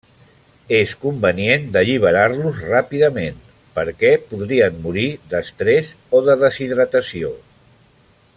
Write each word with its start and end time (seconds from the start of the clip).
És 0.75 0.93
convenient 1.01 1.67
d'alliberar-los 1.75 2.57
ràpidament, 2.71 3.37
perquè 3.77 4.15
podrien 4.33 4.81
morir 4.87 5.07
d'estrès 5.35 5.93
o 6.21 6.25
de 6.31 6.41
deshidratació. 6.47 7.35